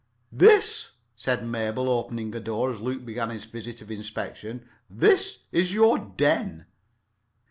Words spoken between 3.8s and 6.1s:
of inspection, "this is your